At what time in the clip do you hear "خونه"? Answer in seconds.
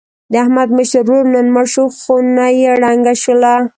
1.99-2.45